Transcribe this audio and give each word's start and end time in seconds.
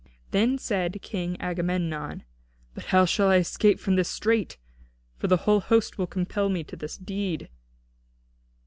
Then 0.31 0.57
said 0.57 0.99
King 1.03 1.39
Agamemnon: 1.39 2.23
"But 2.73 2.85
how 2.85 3.05
shall 3.05 3.27
I 3.27 3.35
escape 3.35 3.79
from 3.79 3.97
this 3.97 4.09
strait? 4.09 4.57
For 5.19 5.27
the 5.27 5.37
whole 5.45 5.59
host 5.59 5.99
will 5.99 6.07
compel 6.07 6.49
me 6.49 6.63
to 6.63 6.75
this 6.75 6.97
deed?" 6.97 7.49